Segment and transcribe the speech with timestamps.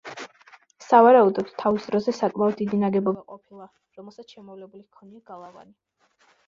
[0.85, 5.81] სავარაუდოდ, თავის დროზე საკმაოდ დიდი ნაგებობა ყოფილა, რომელსაც შემოვლებული ჰქონია გალავანი.